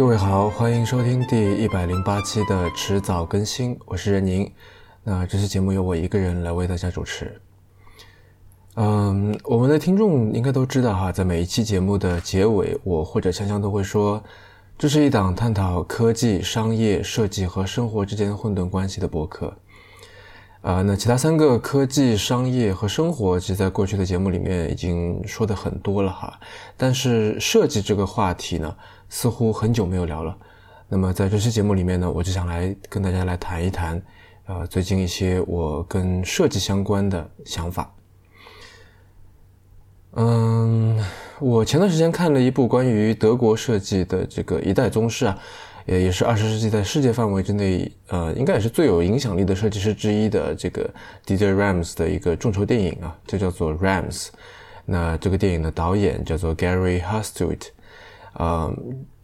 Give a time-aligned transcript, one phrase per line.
[0.00, 4.50] 各位好，欢迎收听第一百零八期的迟早更新，我是任宁。
[5.04, 7.38] 那这期节目由我一个人来为大家主持。
[8.76, 14.24] 嗯，我们的听众应该都知道哈，在每一期节目的结尾，我或者香香都会说，
[14.78, 19.54] 这是一档探讨科技、商业、设计和生活之间混沌关系的博客。
[20.62, 26.40] 啊，那其他三个科技、商业和生活，其实在过去的节目里面已经说的很多了哈。
[26.78, 28.76] 但是设计这个话题呢，
[29.10, 30.34] 似乎很久没有聊了。
[30.88, 34.00] 那么在这期节目里面呢，我就想来跟大家来谈一谈，
[34.46, 37.94] 呃，最近一些我跟设计相关的想法。
[40.12, 40.98] 嗯，
[41.38, 45.38] 我前段时间看了一部关于德国设计的这个一代宗师啊。
[45.86, 50.88] 也也是二十世纪在世界范围之内，呃，应该也是最有影响力的设计师之一的这个
[51.26, 54.28] DJ Rams 的一个众筹电影啊，就叫做 Rams。
[54.84, 57.68] 那这个电影的导演叫做 Gary Hustwit，
[58.32, 58.70] 啊，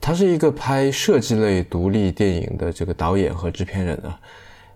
[0.00, 4.20] 他是一个拍设计类独立电影的这个导演和制片人啊，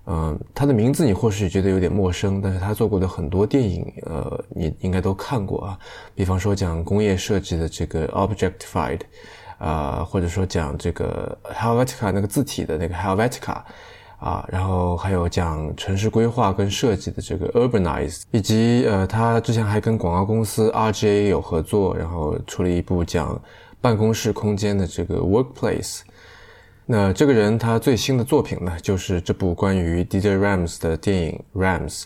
[0.07, 5.79] 嗯，他的名字你或许觉得有点陌生，但是他做过的很多电影，呃，你应该都看过啊，
[6.15, 9.01] 比方说讲工业设计的这个 Objectified。
[9.61, 13.61] 啊，或者说讲这个 Helvetica 那个字体的那个 Helvetica，
[14.19, 23.39] 啊，然后还有讲城市规划跟设计的这个 Urbanize，以及呃，他之前还跟广告公司 RGA 有合作，然后出了一部讲
[23.81, 26.01] 办公室空间的这个 Workplace。
[26.87, 32.05] 那这个人他最新的作品呢，就是这部关于 DJ Rams 的电影 Rams。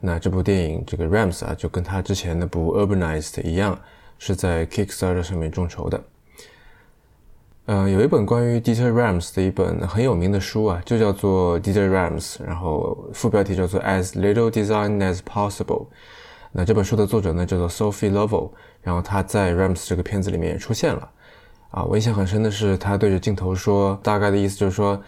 [0.00, 3.78] 那这部电影这个 Rams 啊，就跟他之前那部 Urbanized 一样，
[4.18, 6.02] 是在 Kickstarter 上面众筹的。
[7.66, 15.86] 呃，有一本关于 Dieter Rams 的一本很有名的书啊，就叫做 Dieter Rams，然后副标题叫做 As Little Design as Possible。
[16.52, 18.50] 那这本书的作者呢叫做 Sophie Lovell，
[18.82, 21.10] 然后他在 Rams 这个片子里面也出现了。
[21.70, 25.00] 啊，我印象很深的是他对着镜头说，大概的意思就是说，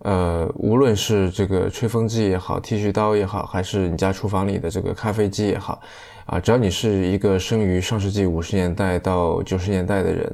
[0.00, 5.80] 呃，无论是这个吹风机也好，剃须刀也好，还是你家厨房里的这个咖啡机也好，
[6.26, 10.30] 啊，只要你是一个生于上世纪五十年代到九十年代的人。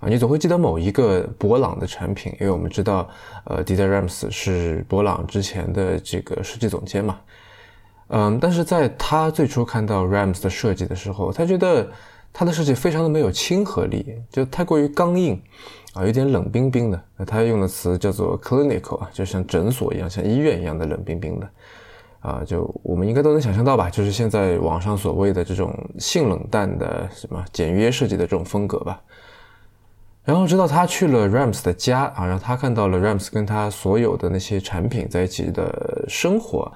[0.00, 3.06] 啊，你总会记得某一个博朗的产品，因为我们知道，
[3.44, 7.18] 呃，Dieter Rams 是博朗之前的这个设计总监嘛。
[8.08, 11.86] 嗯，但是在他最初看到 Rams 的设计的时候，他觉得
[12.32, 15.40] 他的设计非常的没有亲和力，就太过于刚硬，
[15.94, 17.02] 啊，有点冷冰冰的。
[17.26, 21.50] 他用的词叫做 clinical 啊，就像诊所一样，像医院一样的冷冰冰的。
[22.20, 29.00] 啊，就我们应该都能想象到吧，就是现在网上所谓的这种性冷淡的什么简约设计的这种风格吧。
[30.22, 36.70] 然后直到他去了 Rams 的家啊，让他看到了 Rams 跟他所有的那些产品在一起的生活，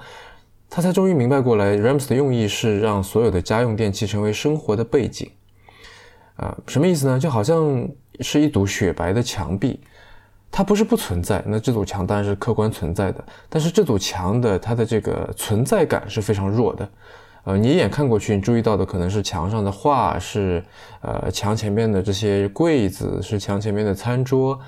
[0.67, 5.29] 他才终于明白过来，Rams 的用意是让所有的家用电器成为生活的背景。
[6.35, 7.19] 啊，什么意思呢？
[7.19, 7.87] 就好像
[8.19, 9.79] 是一堵雪白的墙壁，
[10.51, 16.89] 它不是不存在，那这堵墙当然是客观存在的，但是这堵墙的它的这个存在感是非常弱的。
[17.45, 20.63] 呃，你一眼看过去，你注意到的可能是墙上的画，是
[21.01, 24.59] 呃墙前面的这些柜子，是墙前面的餐桌，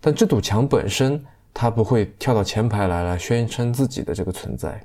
[0.00, 4.80] 但这堵墙本身，它不会跳到前排来来宣称自己的这个存在。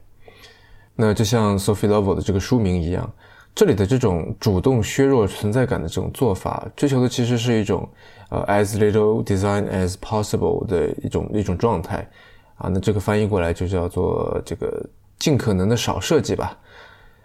[0.95, 3.09] 那就像 Sophie Lovell 的这个书名一样，
[3.55, 7.87] 这里的这种主动削弱存在感的这种做法，追求的其实是一种
[8.29, 12.07] 呃 as little design as possible 的一种一种状态
[12.55, 12.69] 啊。
[12.71, 14.85] 那这个翻译过来就叫做这个
[15.17, 16.57] 尽可能的少设计吧。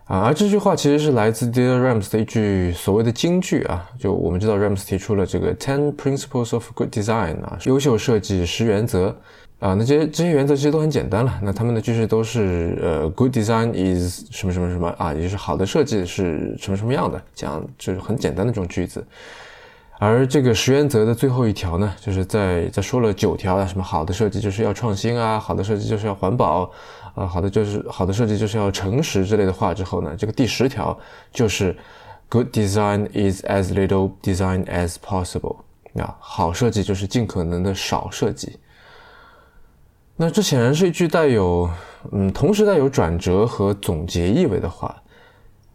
[0.07, 9.17] 啊，而这句话其实是来自 Dear Rams 的一句所谓的金句啊，就我们知道 Rams 提出了这个 Ten Principles of Good Design 啊，优秀设计十原则
[9.65, 19.03] 啊，那这些这些原则其实都很简单了，那他们的句式都是呃 Good Design is 什么什么什么啊，也就是好的设计是什么什么样的，讲就是很简单的这种句子。
[19.99, 26.71] 而这个十原则的最后一条呢，就是在在说了九条啊，什么好的设计就是要创新啊，好的设计就是要环保。
[27.15, 30.95] 啊，好的，就是好的设计就是要诚实之类的话之后呢，这个第十条
[31.33, 31.75] 就是
[32.29, 35.57] ，Good design is as little design as possible。
[35.95, 38.59] 啊，好设计就是尽可能的少设计。
[40.17, 41.69] 那这显然是一句带有，
[42.13, 44.95] 嗯，同时带有转折和总结意味的话。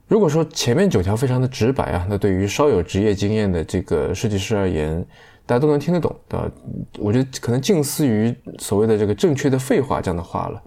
[0.08, 5.06] 如果说前面九条非常的直白啊，那对于稍有职业经验的这个设计师而言，
[5.46, 6.52] 大家都能听得懂的。
[6.98, 10.64] 我觉得可能近似于所谓的这个正确的废话这样的话了。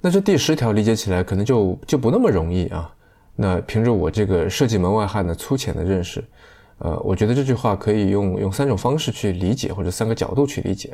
[0.00, 2.92] 那这第十条理解起来可能就就不那么容易啊。
[3.36, 6.22] 那凭着我这个设计门外汉的粗浅的认识，
[6.78, 10.92] 呃，我觉得这句话可以用用三种方式去理解，或者三个角度去理解。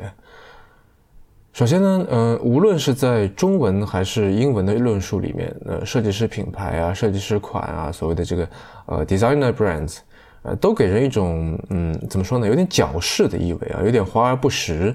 [1.55, 8.49] 首先呢，呃，无论是在中文还是英文的论述里面，呃，设计师品牌啊，设计师款啊，所谓的这个
[8.87, 9.99] 呃 designer brands，
[10.41, 14.93] 呃，都给人一种嗯，怎么说呢，有点矫饰的意味啊，有点华而不实，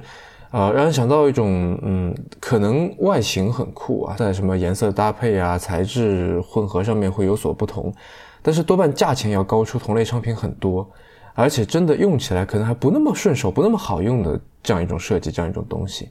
[0.50, 7.90] 啊，让人想到一种嗯，可能外形很酷啊，在什么颜色搭配啊、材质混合上面会有所不同，
[8.42, 10.86] 但是多半价钱要高出同类商品很多，
[11.32, 16.10] 而且真的用起来可能还不那么顺手、不那么好用的这样一种设计、这样一种东西。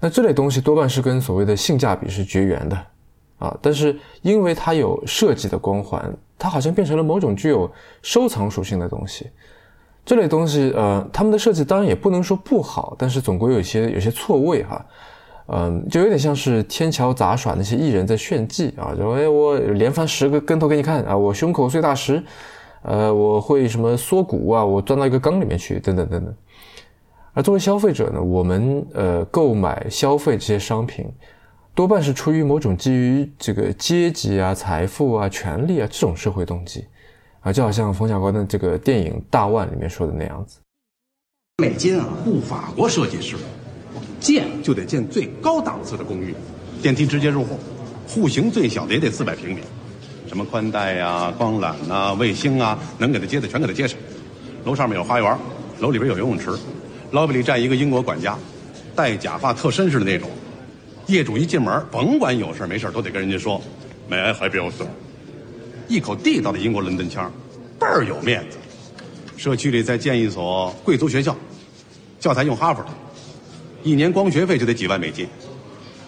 [0.00, 2.76] 那这类东西多半是跟所谓的性价比是绝缘的。
[3.38, 7.70] 啊，但是因为它有设计的光环，它好像变成了某种具有
[8.02, 9.30] 收藏属性的东西。
[10.04, 14.84] 这类东西，呃，他们的设计当然也不能说不好，但是总归有些有些错位哈。
[15.46, 22.22] 嗯，就有点像是天桥杂耍那些艺人在炫技啊，就哎我连翻十个跟头给你看啊，我胸口碎大石，
[22.82, 26.34] 呃，我会什么缩骨啊，我钻到一个缸里面去，等等等等。
[27.32, 31.06] 而作为消费者呢，我们呃购买消费这些商品。
[31.72, 36.84] 多半是出于某种基于这个阶级啊、财富啊、权力啊这种社会动机，
[37.40, 40.58] 啊，就好像冯小刚的这个电影《大腕》里面说的那样子。
[41.62, 43.36] 美金啊，雇法国设计师，
[44.18, 46.34] 建就得建最高档次的公寓，
[46.82, 47.56] 电梯直接入户，
[48.06, 49.60] 户型最小的也得四百平米，
[50.26, 53.98] 什么宽带呀、光缆呐、卫星啊，能给他接的全给他接上。
[54.64, 55.38] 楼上面有花园，
[55.78, 56.50] 楼里边有游泳池
[57.12, 58.36] ，lobby 里站一个英国管家，
[58.94, 60.28] 戴假发特绅士的那种。
[61.06, 63.60] 业主一进门，甭管有事没事都得跟人家说
[64.08, 64.86] ，“May I help you, sir？”
[65.88, 67.32] 一口地道的英国伦敦腔，
[67.78, 68.58] 倍儿有面子。
[69.36, 71.36] 社区里再建一所贵族学校，
[72.20, 72.88] 教材用哈佛的，
[73.82, 75.26] 一年光学费就得几万美金。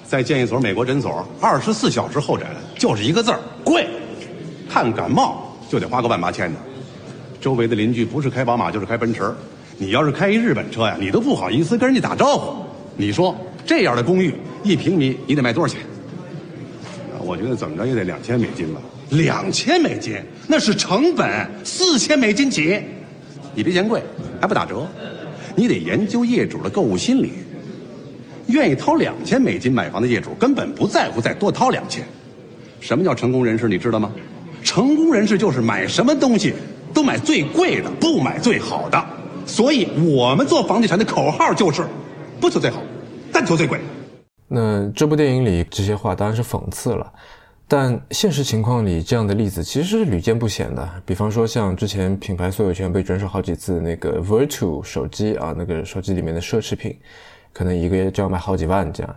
[0.06, 2.46] 再建一所美国诊所，二十四小时候诊，
[2.78, 3.88] 就是一个字儿贵。
[4.68, 6.60] 看感冒就得花个万八千的。
[7.40, 9.34] 周围的邻居不是开宝马就是开奔驰，
[9.82, 12.64] 你要是开一日本车呀，你都不好意思跟人家打招呼。
[12.96, 13.36] 你说
[13.66, 14.32] 这样的公寓？
[14.62, 15.82] 一平米你得卖多少钱？
[17.18, 18.80] 我觉得怎么着也得两千美金吧。
[19.10, 21.28] 两千美金那是成本，
[21.64, 22.80] 四千美金起。
[23.56, 24.00] 你别嫌贵，
[24.40, 24.86] 还不打折。
[25.56, 27.32] 你得研究业主的购物心理。
[28.46, 32.04] 愿意掏两千美金买房的业主根本不在乎再多掏两千。
[32.78, 33.68] 什么叫成功人士？
[33.68, 34.12] 你知道吗？
[34.62, 36.54] 成功人士就是买什么东西
[36.94, 39.04] 都买最贵的，不买最好的。
[39.46, 41.84] 所以我们做房地产的口号就是：
[42.40, 42.82] 不求最好，
[43.32, 43.80] 但求最贵。
[44.48, 47.10] 那这部电影里这些话当然是讽刺了，
[47.66, 50.86] 但现实情况里这样的例子其实是屡见不鲜的。
[51.06, 56.94] 比方说像之前品牌所有权被转手好几次那个 Virtu 手机啊，那个手机里面的奢侈品，
[57.52, 59.16] 可能一个月就要卖好几万这样。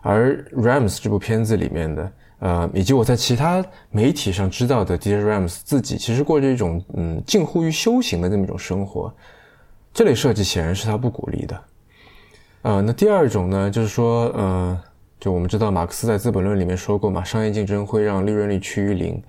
[0.00, 9.12] 而 Rams 这部片子里面的，呃，以及我在其他媒体上知道的 Dear Rams 自己，其实过着一种嗯近乎于修行的那么一种生活。
[9.92, 11.60] 这类设计显然是他不鼓励的。
[12.62, 14.80] 呃，那第二种呢，就是说，呃，
[15.18, 19.22] 就我们知道马克思在《资本论》里面说过嘛，商业竞争会让利润率趋于零。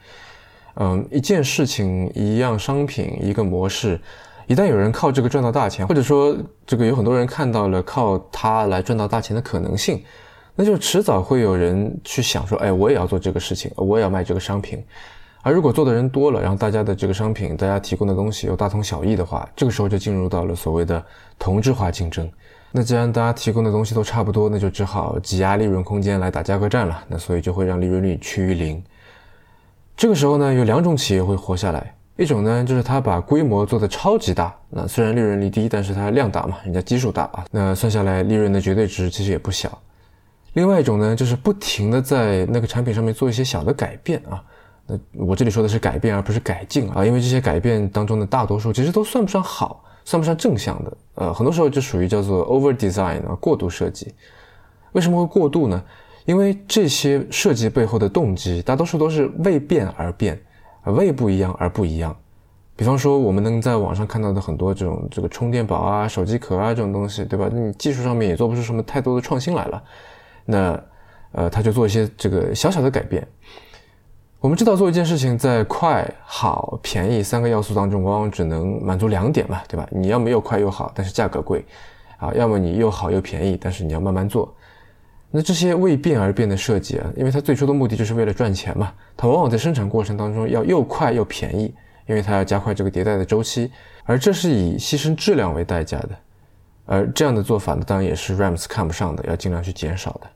[0.76, 4.00] 嗯，一件事情、一样商品、一个模式，
[4.48, 6.36] 一旦有人靠这个赚到大钱，或者说
[6.66, 10.04] 这个有很多人看到了靠它来赚到大钱的可能性，
[10.56, 14.84] 那就迟早会有人去想说，哎，我也要做这个事情，我也要卖这个商品。
[15.44, 21.04] 而如果做的人多了，然后大家的这个商品，大家提供的东西又大同小异的话，这个时候就进入到了所谓的
[21.40, 22.30] 同质化竞争。
[22.72, 27.04] 那既然大家提供的东西都差不多，那就只好挤压利润空间来打价格战了。
[27.08, 28.82] 那所以就会让利润率趋于零。
[29.98, 39.78] 这个时候呢，有两种企业会活下来，一种呢就是它把规模做得超级大，那虽然利润率低，但是它量大嘛，人家基数大啊，那算下来利润的绝对值其实也不小。
[40.54, 44.42] 另外一种呢，就是不停的在那个产品上面做一些小的改变啊。
[45.14, 49.84] 我这里说的是改变，而不是改进啊，因为这些改变当中的大多数其实都算不上好。
[50.04, 54.12] 算不上正向的，呃，很多时候就属于叫做 over design 啊，过度设计。
[54.94, 55.82] 为什么会过度呢？
[56.26, 60.42] 因为这些设计背后的动机，大多数都是为变而变，
[60.86, 62.18] 为不一样而不一样。
[62.76, 67.48] 比方说，我们能在网上看到的很多这种这个充电宝啊、手机壳啊这种东西，对吧？
[67.54, 69.84] 你技术上面也做不出什么太多的创新来了，
[70.46, 70.84] 那，
[71.34, 73.26] 呃，他就做一些这个小小的改变。
[74.42, 79.88] 我们知道做一件事情，在快、好、便宜三个要素当中，往往只能满足两点嘛，对吧？
[79.92, 81.64] 你要么又快又好，但是价格贵，
[82.18, 84.52] 啊，要么你又好又便宜，但是你要慢慢做。
[85.30, 91.72] 那这些为变而变的设计啊，因为它最初的目的就是为了赚钱嘛，它往往在生产过程当中要又快又便宜，
[92.08, 93.72] 因为它要加快这个迭代的周期，
[94.06, 96.10] 而这是以牺牲质量为代价的。
[96.88, 100.28] 而这样的做法呢，当然也是 Rams 看不上的，要尽量去减少的。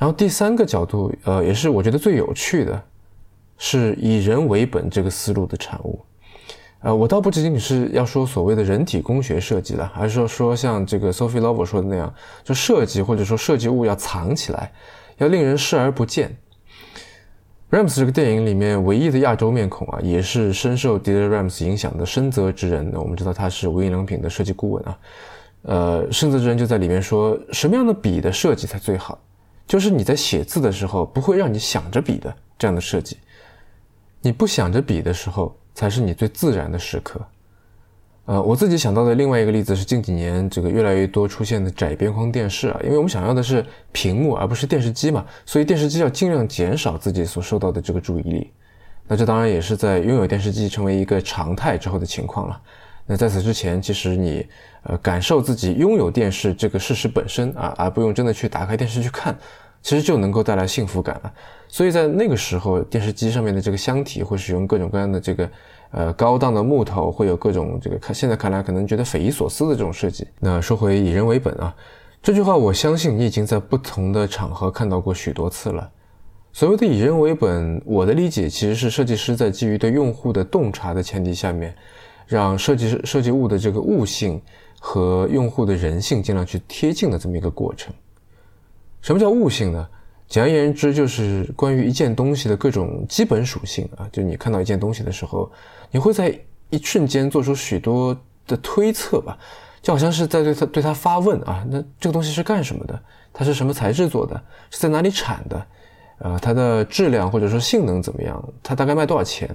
[0.00, 2.82] 然后第三个角度，呃，也是我觉得最有趣的，
[3.58, 6.00] 是以人为本这个思路的产物。
[6.80, 14.72] 呃，我倒不仅仅是要说所谓的人体工学设计了，而是说说像这个 Sophie Lover 说的那样，就设计或者说设计物要藏起来，
[15.18, 16.34] 要令人视而不见。
[17.70, 22.90] Rams 这个电影里面唯一的亚洲面孔啊，也是深受 d i d e Rams 影响的深泽之人。
[22.94, 24.98] 我们知道他是无印良品的设计顾问啊。
[25.64, 29.18] 呃，深泽之人就在里面说，什么样的笔的设计才最好？
[29.70, 33.16] 就是你在写字的时候不会让你想着笔的这样的设计。
[34.20, 37.24] 你不想着笔的时候，才是你最自然的时刻。
[38.24, 48.50] 呃，我自己想到的另外一个例子是近几年这个越来越多出现的窄边框电视啊，因为我们想要的是屏幕而不是电视机嘛，所以电视机要尽量减少自己所受到的这个注意力。
[49.06, 52.60] 那这当然也是在拥有电视机成为一个常态之后的情况了。
[53.06, 54.46] 那在此之前，其实你
[54.82, 59.36] 呃感受自己拥有电视这个事实本身啊，而不用真的去打开电视去看，
[59.82, 61.32] 其实就能够带来幸福感了。
[61.68, 65.48] 所以在那个时候，电视机上面的这个箱体会使用各种各样的这个。
[65.92, 70.24] 呃，高档的木头会有各种这个看，现在看来可能觉得匪夷所思的这种设计。
[70.38, 71.74] 那说回以人为本啊，
[72.22, 75.90] 这句话我相信你已经在不同的场合看到过许多次了。
[76.52, 81.74] 所谓的以人为本，我的理解其实是设计师在基于对用户的洞察的前提下面，
[82.30, 84.40] 让设计师设计物的这个物性
[84.78, 87.92] 和用户的人性尽量去贴近的这么一个过程。
[89.00, 89.88] 什么叫物性呢？
[90.28, 94.08] 简而言之，就是关于一件东西的各种基本属性啊。
[94.12, 95.50] 就你看到一件东西的时候，
[95.90, 96.32] 你会在
[96.70, 99.36] 一瞬间做出许多的推测吧，
[99.82, 101.66] 就好像是在对他对他发问啊。
[101.68, 103.02] 那这个东西是干什么的？
[103.32, 104.40] 它是什么材质做的？
[104.70, 105.66] 是在哪里产的？
[106.18, 108.48] 呃，它的质量或者说性能怎么样？
[108.62, 109.50] 它大概卖多少钱？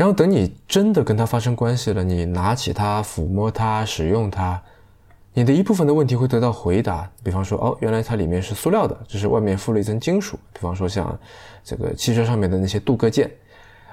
[0.00, 4.58] 然后等你真的跟它发生关系了，你拿起它、抚摸它、使用它。
[5.34, 10.38] 你的一部分的问题会得到回答，比方说，哦，原来它里面是塑料的，只是外面附了一层金属。
[10.54, 11.14] 比方说，像
[11.62, 13.30] 这个汽车上面的那些镀铬件，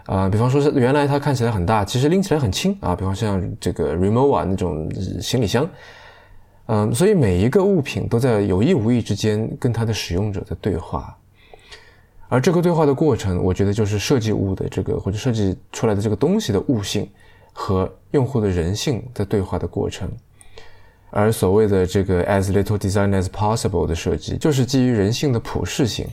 [0.05, 2.95] 啊，比方说是原来它看起来很大，其实拎起来很轻啊。
[2.95, 5.69] 比方像这个 Remova 那种行李箱，
[6.67, 11.13] 嗯，所以每一个物品都在有意无意之间跟它的使用者在对话，
[12.29, 17.09] 而这个对话的过程，我觉得就是设计物的这个或者设计出来的这个东西的物性
[17.53, 20.11] 和用户的人性在对话的过程。
[21.09, 26.05] 而所谓的这个 as little design as possible 的设计，就是基于人性的普适性。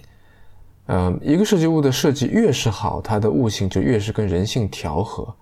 [0.86, 5.34] 嗯，一个设计物的设计越是好，它的物性就越是跟人性调和，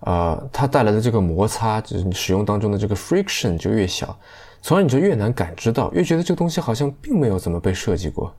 [0.00, 4.14] 呃，它带来的这个摩擦，就是你使用当中的这个 friction 就越小，
[4.60, 8.34] 从而你就越难感知到，越觉得这个东西好像并没有怎么被设计过。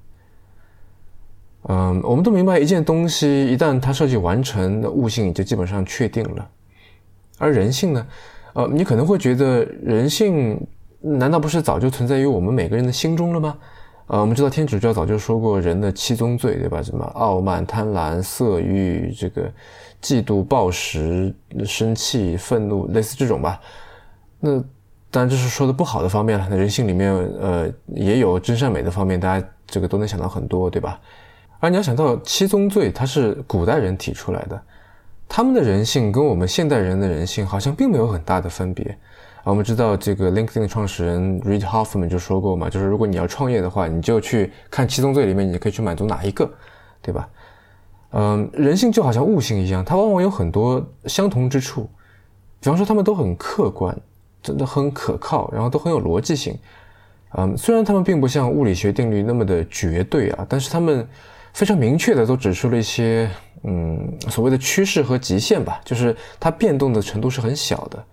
[1.74, 6.46] 嗯，我们都明白，一件东西一旦它设计完成，那悟性就基本上确定了，
[7.38, 8.08] 而人性呢？
[8.52, 10.60] 呃，你可能会觉得人性
[11.00, 13.58] 难道不是早就存在于我们每个人的心中了吗？
[14.08, 16.84] 呃，我们知道天主教早就说过人的七宗罪，对吧？
[16.84, 19.50] 什么傲慢、贪婪、色欲、这个
[20.02, 23.58] 嫉妒、暴食、生气、愤怒，类似这种吧。
[24.42, 24.60] 那
[25.10, 26.46] 当然这是说的不好的方面了。
[26.50, 31.00] 那人性里面，呃，也有真善美的方面，大家这个都能想到很多，对吧？
[31.62, 34.62] 而你要想到七宗罪，它是古代人提出来的。
[35.30, 38.84] 他们的人性跟我们现代人的人性好像并没有很大的分别
[39.44, 39.46] 啊。
[39.46, 46.52] 我们知道这个 LinkedIn 的创始人 Reid Hoffman 就说过嘛，就是如果你要创业的话，你就去看七宗罪里面，你可以去满足哪一个，
[47.02, 47.30] 对吧？
[48.14, 51.88] 嗯，人性就好像物性一样，它往往有很多相同之处。
[52.60, 53.96] 比方说，他们都很客观，
[54.44, 56.58] 真的很可靠，然后都很有逻辑性。
[57.38, 61.08] 嗯，虽然他们并不像物理学定律那么的绝对啊，但是他们
[61.54, 63.30] 非常明确的都指出了一些。
[63.64, 68.04] 嗯，所谓的趋势和极限吧，就是它变动的程度是很小的。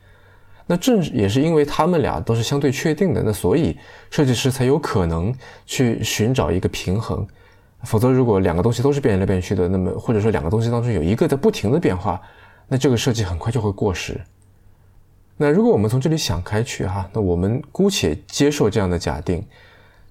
[0.67, 3.75] 那正也是因为他们俩都是相对确定的，那所以
[4.11, 7.27] 设计师才有可能去寻找一个平衡。
[7.85, 12.21] 否则，如果两个东西都是变来变去的，那么或者说两个东西当中有一个在不停的变化，
[12.69, 14.21] 那这个设计很快就会过时。
[15.39, 19.43] 那如果我们从这里想开去哈，那我们姑且接受这样的假定，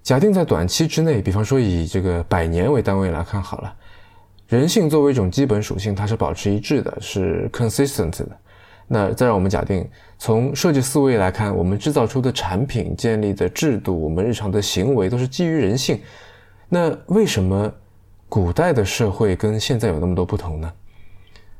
[0.07, 3.75] 假定在短期之内，比方说以这个百年为单位来看好了。
[4.47, 8.29] 人性作为一种基本属性，它是保持一致的，是 consistent 的。
[8.87, 9.85] 那再让我们假定，
[10.17, 15.99] 从设计思维来看，我们制造出的产品、建立的制度、我们日常的行为都是基于人性。
[16.69, 17.69] 那为什么
[18.29, 20.71] 古代的社会跟现在有那么多不同呢？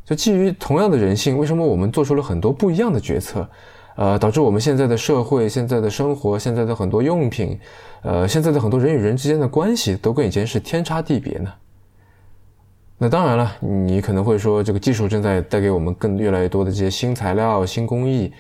[0.06, 3.46] 就基于同样的人性，为什么我们做出了很多不一样的决策？
[3.98, 7.60] 呃，导致我们现在的社会、现在的生活、现在的很多用品，
[8.04, 11.51] 呃，现在的很多人与人之间的关系，都跟以前是天差地别呢？
[13.00, 18.32] 那当然了，你可能会说，这个技术正在带给我们更越来越多的这些新材料、新工艺，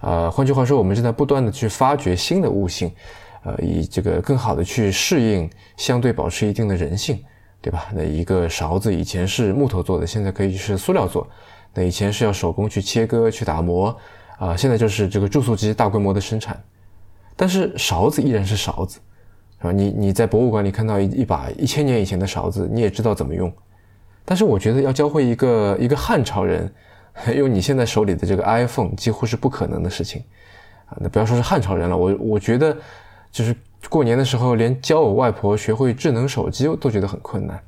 [0.00, 2.90] 啊，换句话说，我们正在不断的去发掘新的物性，
[3.44, 7.22] 呃，以这个更好的去适应相对保持一定的人性，
[7.60, 7.88] 对吧？
[7.94, 11.26] 那一个勺子以前是木头做的，现在可以是塑料做，
[11.74, 13.94] 那以前是要手工去切割、去打磨，
[14.38, 16.60] 啊，现在就是这个注塑机大规模的生产，
[17.36, 19.00] 但是勺子依然是勺子，
[19.58, 19.72] 是吧？
[19.72, 23.52] 你你在博物馆里看到一一把一千年以前的勺子，你也知道怎么用。
[24.24, 26.72] 但是我觉得要教会一个一个汉朝人
[27.36, 30.22] 用你现在手里的这个 iPhone 几乎是不可能的事情
[30.86, 30.96] 啊！
[31.00, 32.76] 那不要说是汉朝人了，我我觉得
[33.30, 33.54] 就是
[33.88, 37.60] 过年的时候，连教我外婆学会智能手机都觉得很困难。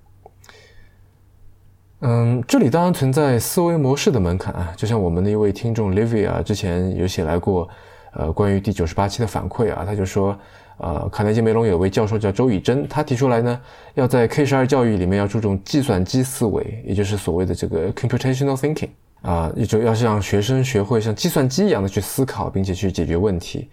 [2.06, 7.66] 嗯，这里当然存在思维模式的门槛啊，就像我们的一位听众 Livia 之前有写来过，
[8.12, 10.38] 呃，关于第九十八期的反馈啊，他就说。
[10.76, 13.61] 呃，卡内基梅隆有位教授叫周以真，他提出来呢，
[13.94, 18.88] 要在 K 十二教育里面要注重计算机思维，也就是所谓的这个 computational thinking
[19.23, 23.68] 啊，也就要让学生学会像计算机一样的去思考，并且去解决问题。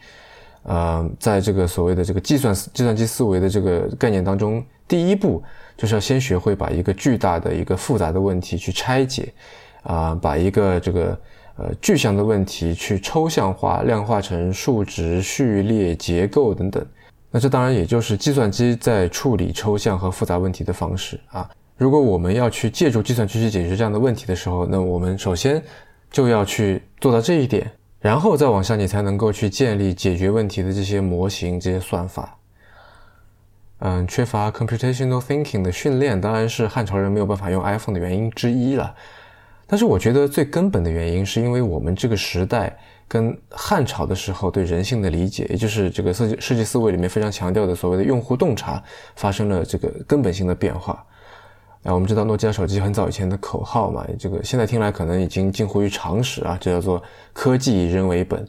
[0.63, 5.43] 呃，在这个所谓的这个计算计算机思维的这个概念当中，第一步
[5.77, 9.33] 就是要先学会把一个巨大的一个复杂的问题去拆解，
[9.83, 11.17] 啊，把一个这个。
[11.57, 16.83] 呃，具象的问题去抽象化、量化成数值、序列、结构等等。
[17.29, 21.47] 那这当然也就是计算机在处理抽象和复杂问题的方式啊。
[21.77, 25.61] 如果我们要去借助计算机去解决这样的问题的时候，那我们首先
[26.09, 27.69] 就要去做到这一点，
[28.01, 32.36] 然后再往下，你才能够去建立解决问题的这些模型、这些算法。
[33.77, 38.93] 嗯，缺乏 computational thinking 的训练，当然是汉朝人没有办法用 iPhone 的原因之一了。
[39.67, 42.77] 但是我觉得最根本的原因，是因为我们这个时代
[43.08, 48.84] 跟汉朝的时候对人性的理解，也就是这个设计设计思维里面非常强调的所谓的用户洞察，
[49.15, 51.05] 发生了这个根本性的变化。
[51.83, 57.01] 啊，我们知道诺基亚手机很早以前的口号嘛，这个现在听来可能已经近乎于常识啊，这叫做
[57.33, 58.47] 科技以人为本。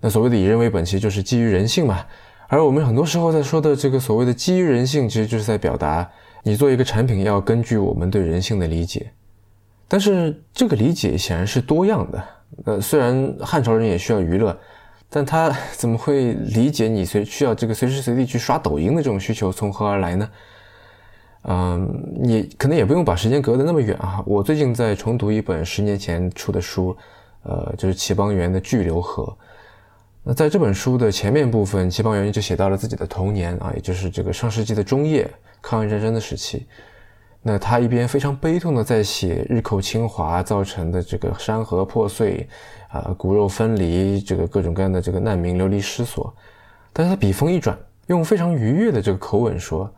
[0.00, 2.04] 那所谓的以人为本，其实就是基于人性嘛。
[2.48, 6.08] 而我们很多时候在说的这个所谓的基于人性，其实就是在表达
[6.42, 9.10] 你做一个产品要根据我们对人性的理解。
[9.86, 12.24] 但是这个理解显然是多样的。
[12.64, 14.58] 呃，虽然汉朝人也需要娱乐，
[15.08, 20.28] 但他 怎么会理解你随需要这个随时随地去刷抖音的这种需求从何而来呢？
[21.50, 24.22] 嗯，你可能也不用把时间隔得那么远啊。
[24.26, 26.94] 我最近在重读一本十年前出的书，
[27.42, 29.24] 呃，就是齐邦媛的《巨流河》。
[30.22, 35.26] 那在这本书的前面部分，齐邦媛就写到了自己的童年啊，也就是这个上世纪的中叶，
[35.62, 36.66] 抗日战争的时期。
[37.40, 42.46] 那他一边非常悲痛的在写日寇侵华造成的这个山河破碎，
[42.90, 46.34] 啊骨肉分离，这个各种各样的这个难民流离失所，
[46.92, 49.90] 但是他笔锋一转，用非常愉悦的这个口吻说，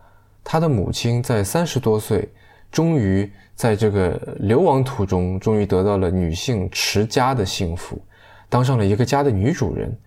[0.43, 2.27] 他的母亲在三十多岁，
[2.71, 8.01] 终于在这个流亡途中，终于得到了女性持家的幸福，
[8.49, 9.97] 当上了一个家的女主人，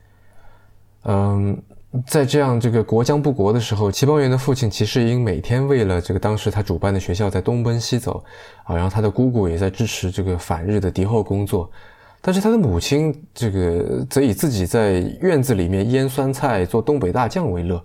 [1.05, 1.63] 嗯。
[2.09, 8.25] 在这样这个国将不国的时候，齐邦媛的父亲齐世英每天为了这个当时他主办的学校在东奔西走，
[8.65, 11.71] 啊，然后他的姑姑也在支持这个反日的敌后工作，
[12.21, 17.81] 但是他的母亲这个则以自己在院子里面腌酸菜做东北大酱为乐。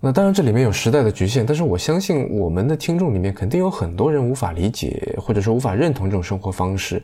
[0.00, 7.02] 那当然这里面有时代的局限，但是我相信我们的听众里面肯定有很多人无法理解或者说无法认同这种生活方式，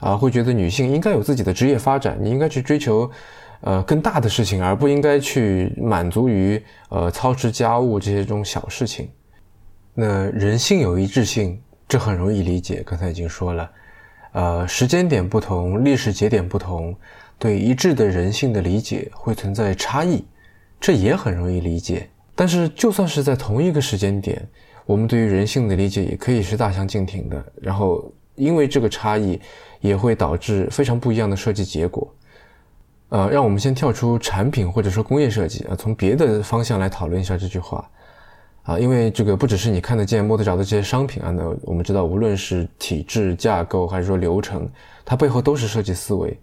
[0.00, 3.10] 啊，会觉得女性应该有自己的职业发展，你应该去追求。
[3.60, 9.10] 呃，更大的事情，而不应该去满足于呃操持家务这些这种小事情。
[9.94, 12.84] 那人性有一致性，这很容易理解。
[12.86, 13.70] 刚才已经说了，
[14.30, 16.94] 呃，时间点不同，历史节点不同，
[17.36, 20.24] 对一致的人性的理解会存在差异，
[20.78, 22.08] 这也很容易理解。
[22.40, 24.48] 但是，就算是在同一个时间点，
[24.86, 27.44] 我们对于人性的理解也可以是大相径庭的。
[27.60, 29.40] 然后，因为这个差异，
[29.80, 32.06] 也会导致非常不一样的设计结果。
[33.08, 37.90] 呃，让我们先跳出产品或者说工业设计啊，从别的方向来讨论一下这句话
[38.62, 44.70] 啊，因为这个不只是你看得见摸得着的这些商品啊，那我们知道，无论是体制架构还是说流程，
[45.04, 46.38] 它背后都是设计思维。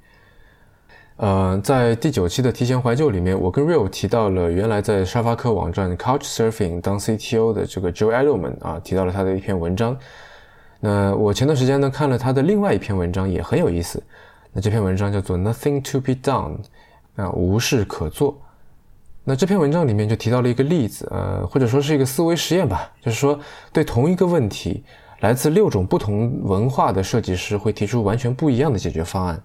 [1.18, 9.98] 呃，在第九期的提前怀旧里面，我跟 Real 提到了原来在沙发客网站 Couch Surfing 当 CTO 的这个 Joe Edelman 啊，提到了他的一篇文章。
[10.82, 14.04] 那我前段时间呢看了他的另外一篇文章，也很有意思。
[14.52, 16.58] 那这篇文章叫做 Nothing to be done，
[17.16, 18.38] 啊，无事可做。
[19.24, 23.40] 那这篇文章里面就提到了一个例子，呃，或者说是一个思维实验吧，就是说
[23.72, 24.84] 对同一个问题，
[25.22, 29.42] 来自六种不同文化的设计师会提出完全不一样的解决方案。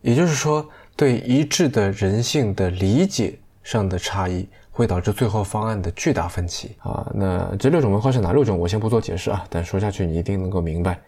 [0.00, 7.10] 也就是说，对一致的人性的理解上的差异，会导致最后方案的巨大分歧啊。
[7.14, 8.58] 那这六种文化是哪六种？
[8.58, 11.00] 我先不做解释啊，但说下去你一定能够明白。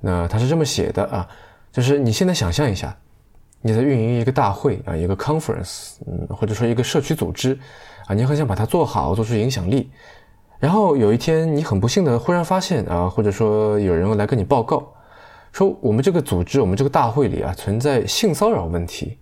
[0.00, 1.28] 那他是这么写的啊。
[1.70, 2.94] 就是你现在想象一下，
[3.62, 7.58] 你在运营一个大会啊，一个 conference，嗯，或者说一个社区组织，
[8.06, 9.90] 啊，你很想把它做好，做出影响力。
[10.58, 14.86] 然后有一天你很不幸的忽然发现啊，或者说有人来跟你报告，
[15.50, 19.18] 说我们这个组织，我们这个大会里啊存在性骚扰问题，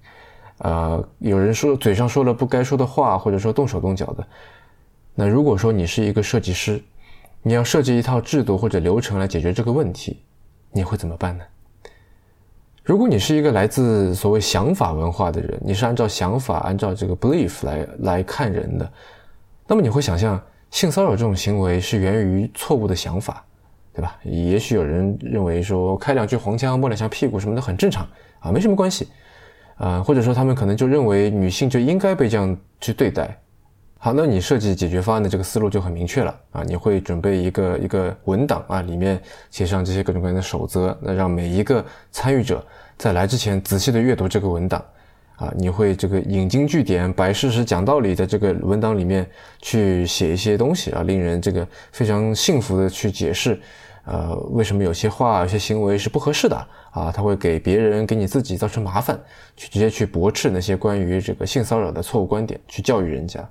[0.60, 4.26] 啊，有人说嘴上说了不该说的话，或者说动手动脚的。
[5.14, 6.82] 那如果说你是一个设计师，
[7.42, 10.22] 你要设计一套制度或者流程来解决这个问题，
[10.70, 11.44] 你会怎么办呢？
[12.82, 18.92] 如果你是一个来自所谓想法文化的人，你是按照想法、按照这个 belief 来来看人的，
[19.66, 23.44] 那么你会想象性骚扰这种行为是源于错误的想法，
[23.92, 24.16] 对吧？
[24.24, 28.06] 也许有人认为说开两句黄腔、摸两下屁股什么的很正常
[28.40, 29.08] 啊，没什么关系，
[29.80, 33.34] 啊，或者说他们可能就认为女性就应该被这样去对待。
[34.02, 36.62] 好，那你设计解决方案的这个思路就很明确了啊！
[36.66, 42.64] 你会准备一个一个文档啊，里面写上这些各种各样的守则，那让每一个参与者
[42.96, 44.82] 在来之前仔细的阅读这个文档
[45.36, 45.52] 啊。
[45.54, 49.28] 你会这个引经据典、摆事实、讲道理，在这个文档里面
[49.60, 53.60] 去写一些东西啊，令人这个非常幸福的去解释，
[54.06, 57.12] 呃，为什么有些话、有些行为是不合适的啊？
[57.12, 59.18] 他会给别人、给你自己造成麻烦，
[59.56, 63.50] 去直接去驳斥那些关于这个性骚扰的错误观点，去教育人家。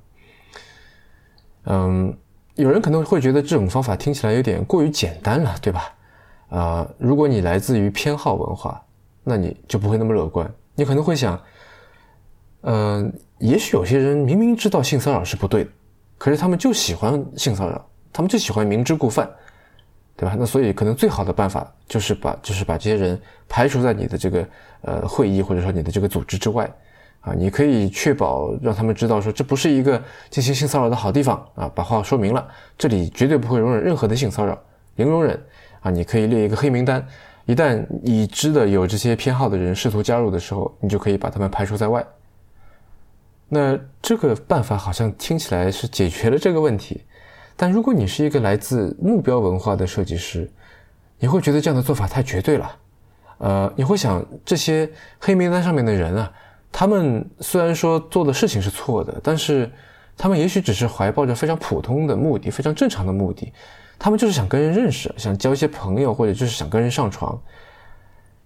[1.65, 2.15] 嗯，
[2.55, 5.93] 有人可能会觉得这种方法听起来有点过于简单了，对吧？
[6.49, 8.83] 啊，如果你来自于偏好文化，
[9.23, 10.51] 那你就不会那么乐观。
[10.73, 11.39] 你可能会想，
[12.61, 15.69] 嗯，也许有些人明明知道性骚扰是不对的，
[16.17, 19.29] 可是他们就喜欢性骚扰，他们就喜欢明知故犯，
[20.19, 20.35] 对吧？
[20.37, 24.45] 那所以可能最好的办法就是把就是把这些人排除在你的这个
[24.81, 26.69] 呃会议或者说你的这个组织之外。
[27.21, 34.57] 啊，你可以确保让他们知道说这不是一个进行性骚扰的好地方啊，把话说明了，这里绝对不会容忍任何的性骚扰，
[34.95, 35.37] 零容忍
[35.81, 35.91] 啊！
[35.91, 37.05] 你可以列一个黑名单，
[37.45, 42.01] 一旦已知的有这些偏好的人试图加入的时候，你就可以把他们排除在外。
[43.49, 47.03] 那这个办法好像听起来是解决了这个问题，
[47.61, 50.49] 但如果你是一个来自目标文化的设计师，
[51.19, 52.71] 你会觉得这样的做法太绝对了，
[53.39, 56.31] 呃，你会想这些黑名单上面的人啊。
[56.71, 59.69] 他们虽然说做的事情是错的，但是
[60.15, 63.51] 他们也许只是怀抱着非常普通的目的，非常正常的目的。
[63.97, 67.37] 他们就是想跟人认识，想交一些朋友，或者就是想跟人上床。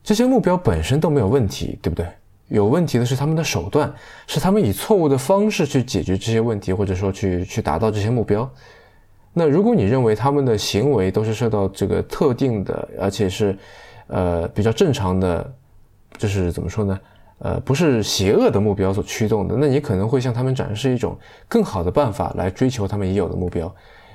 [0.03, 2.07] 这些目标本身都没有问题，对不对？
[2.47, 3.93] 有问题的是他们的手段，
[4.25, 8.49] 是他们以错误的方式去解决这些问题，或者说去去达到这些目标。
[9.33, 13.57] 那如果你认为他们的行为都是受到这个特定的，而且是
[14.07, 15.53] 呃比较正常的，
[16.17, 16.99] 就是怎么说呢？
[17.39, 21.17] 呃，不是邪恶的目标所驱动的，那你可能会向他们展示一种
[21.49, 23.73] 更好的办法来追求他们已有的目标。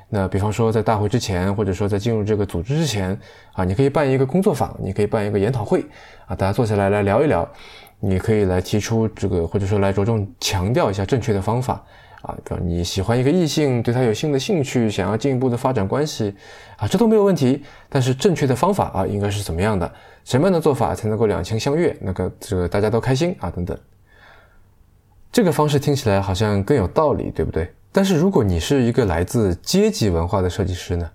[0.08, 3.18] 那比方说，在大会之前，或者说在进入这个组织之前，
[3.52, 5.84] 啊，你可以办一个工作坊，你可以办一个研讨会，
[6.26, 7.46] 啊，大家坐下来来聊一聊，
[8.00, 11.84] 你可以来提出这个，或者说来着重强调一下正确的方法。
[12.22, 16.34] 啊，比如你喜欢一个异性，对他有性的兴趣，想要进一步的发展关系，
[16.76, 17.62] 啊，这都没有问题。
[17.88, 19.90] 但是正确的方法啊，应该是怎么样的？
[20.24, 21.96] 什么样的做法才能够两情相悦？
[22.00, 23.78] 那个这个大家都开心啊，等等。
[25.30, 27.70] 这个方式听起来好像更有道理，对不对？
[27.92, 31.08] 但是如果你是一个来自阶级文化的设计师呢？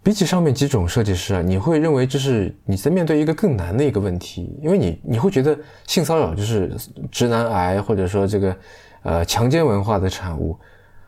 [0.00, 5.58] 比起上面几种设计师啊，你会认为这是你在面对一个更难的一个问题，因为你你会觉得
[5.88, 6.74] 性骚扰就是
[7.10, 8.56] 直男癌，或者说这个。
[9.02, 10.58] 呃，强奸文化的产物，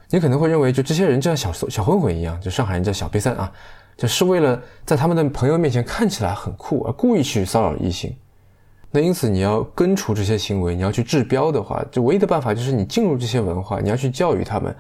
[0.09, 3.53] 你可能会认为，就这些人就像小小混混一样，就上海人叫小瘪三啊，
[3.97, 8.17] 就是为了在他们的朋友面前看起来很酷而故意去骚扰异性。
[8.93, 14.75] 那因此，你要根除这些行为，你要去治标的话，就唯一的办法就是你进入这些文化，你要去教育他们，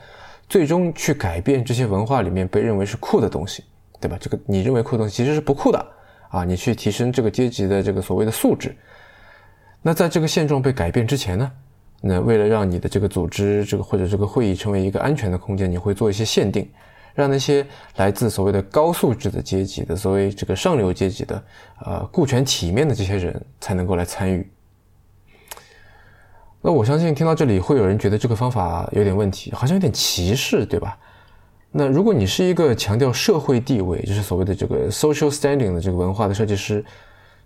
[0.49, 3.62] 最终去改变这些文化里面被认为是酷的东西，
[4.01, 4.16] 对吧？
[4.20, 5.87] 这个你认为酷的东西其实是不酷的
[6.29, 8.77] 啊，你去提升这个阶级的这个所谓的素质。
[9.81, 11.51] 那在这个现状被改变之前呢？
[12.03, 16.67] 那为了让你的这个组织，这个或者这个会议成为一个安全的空间，你会做一些限定，
[17.15, 21.45] 让那些来自所谓的高素质的阶级的，所谓这个上流阶级的，
[21.85, 24.51] 呃，顾全体面的这些人才能够来参与。
[26.63, 30.99] 那我相信听到这里会有人觉得这个方法有点问题，好像有点歧视，对吧？
[31.71, 36.83] 那如果你是一个强调社会地位，就是所谓的这个 social standing 的这个文化的设计师，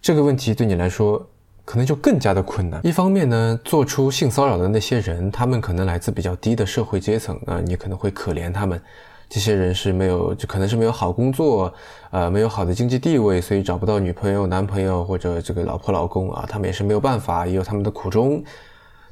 [0.01, 1.29] 这个问题对你来说。
[1.65, 2.81] 可能就更加的困难。
[2.85, 8.81] 一方面呢，做出性骚扰的那些人，他们可能来自比较低的社会阶层啊，你可能会可怜他们。
[9.29, 11.73] 这些人是没有，就可能是没有好工作，
[12.11, 18.45] 呃，没有好的经济地位，所以找不到女朋友、男朋友或者这个老婆、老公啊，他们也是没有办法，也有他们的苦衷。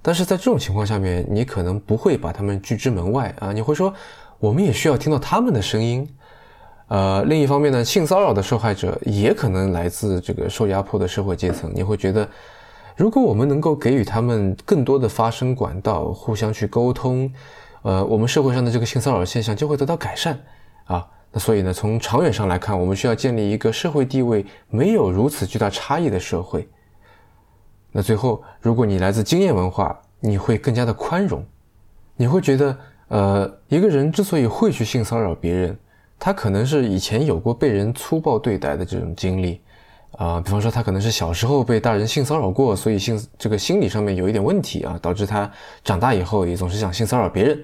[0.02, 3.92] 但是在这种情况下面，你可能不会把他们拒之门外啊，你会说，
[4.38, 6.06] 我们也需要听到他们的声音。
[6.92, 11.72] 呃，另一方面呢，性骚扰的受害者也可能来自这个受压迫的社会阶层。
[11.74, 12.28] 你会觉得，
[12.94, 17.32] 如果我们能够给予他们更多的发声管道，互相去沟通，
[17.80, 20.38] 呃，我们社会上的这个性骚扰现象就会得到改善
[20.84, 21.08] 啊。
[21.32, 26.68] 那所以呢，从长远上来看，我们需要建立一个社会地位没有如此巨大差异的社会。
[27.90, 31.42] 那最后，如果你来自经验文化，你会更加的宽容，
[32.16, 32.76] 你会觉得，
[33.08, 35.74] 呃，一个人之所以会去性骚扰别人。
[36.24, 39.60] 他可能是以前有过被人粗暴对待的这种经历，
[40.12, 45.50] 啊，比方说他可能是小时候被大人性骚扰过，所以性这个心理上面有一点问题啊，导致他
[45.82, 47.60] 长大以后也总是想性骚扰别人。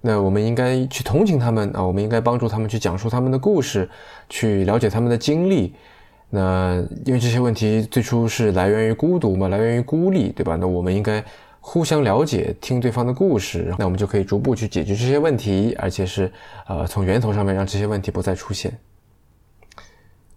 [0.00, 3.90] 那我们应该去同情他们啊，我们应该帮助他们去讲述他们的故事，
[4.28, 5.74] 去了解他们的经历。
[6.28, 10.54] 那因为这些问题最初是来源于孤独嘛，来源于孤立，对吧？
[10.54, 11.24] 那我们应该
[11.60, 16.32] 互相了解，听对方的故事，那我们就可以逐步去解决这些问题，而且是
[16.66, 18.76] 呃从源头上面让这些问题不再出现。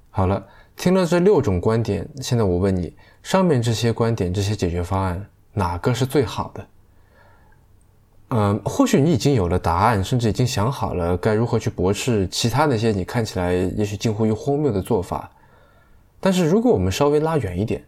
[0.10, 6.68] 好了，听了这六种观点，现在我问你，上面这些观点、这些解决方案，哪个是最好的？
[8.36, 15.32] 嗯，或许你已经有了答案，甚至已经想好了该如何去驳斥其他那些你看起来也许近乎于荒谬的做法。
[16.20, 17.84] 但是如果我们稍微拉远一点，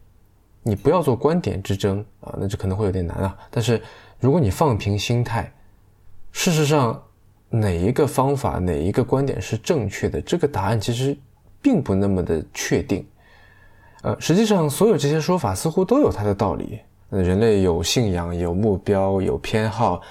[0.68, 3.38] 你不要做观点之争啊，那这可能会有点难啊。
[3.52, 3.80] 但是
[4.20, 5.54] 如果你放平心态，
[6.32, 7.00] 事实上
[7.50, 11.16] 哪一个方法、哪一个观点是正确的，这个答案其实
[11.62, 13.06] 并不那么的确定。
[14.02, 16.80] 呃，实际上所有这些说法似乎都有它的道理。
[17.12, 20.02] 人类有信仰、有目标、有偏好。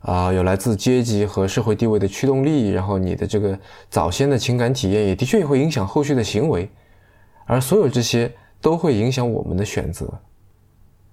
[0.00, 3.58] 啊，有来自阶级和社会地位的驱动力，然后你的这个
[3.90, 6.70] 早先的情感体验也的确也会影响后续的行为，
[7.46, 10.06] 而所有这些都会影响我们的选择。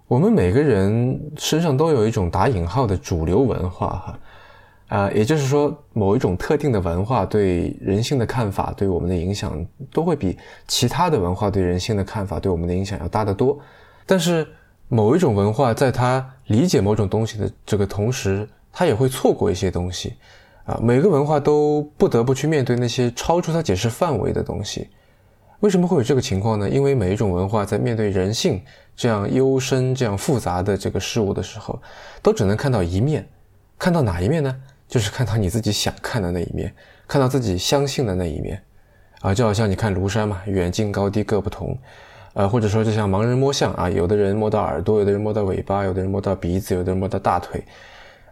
[0.07, 4.19] 我们每个人身上都有一种打引号的主流文化，哈，
[4.87, 13.57] 啊，也就是说，某一种特定的文化对人性的看法对我们的影响都会比其他的文化对人性的看法对我们的影响要大得多。
[14.05, 14.47] 但是，
[14.89, 20.13] 某一种文化在他理解某种东西的这个同时，他也会错过一些东西，
[20.65, 24.87] 啊，每个文化都不得不去面对那些超出他解释范围的东西。
[25.65, 26.69] 为什么会有这个情况呢？
[26.69, 28.61] 因为每一种文化在面对人性
[28.95, 31.81] 这样幽深、这样复杂的这个事物的时候，
[32.21, 33.27] 都只能看到一面。
[33.79, 34.55] 看到哪一面呢？
[34.87, 36.71] 就是看到你自己想看的那一面，
[37.07, 38.61] 看到自己相信的那一面。
[39.21, 41.75] 啊，就好像你看庐山嘛，远近高低各不同。
[42.33, 47.63] 呃，或者说就像盲人摸象啊，有的人摸到耳朵，有的人摸到尾巴，有的人摸到鼻子，有的人摸到大腿。